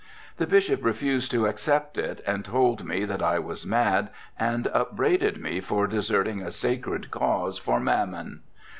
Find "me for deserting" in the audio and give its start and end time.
5.39-6.41